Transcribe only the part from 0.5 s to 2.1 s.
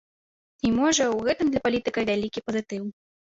І, можа, у гэтым для палітыка